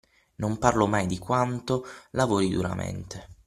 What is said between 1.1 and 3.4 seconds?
quanto lavori duramente.